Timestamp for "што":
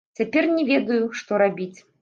1.23-1.31